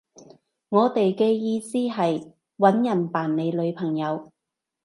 [0.69, 4.31] 我哋嘅意思係搵人扮你女朋友